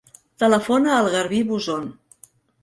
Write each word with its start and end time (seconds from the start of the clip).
Telefona 0.43 0.95
al 1.01 1.09
Garbí 1.17 1.43
Bouzon. 1.51 1.87